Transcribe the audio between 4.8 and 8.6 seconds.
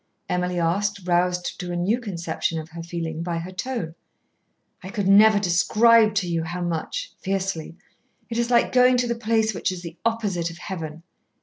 "I could never describe to you how much," fiercely. "It is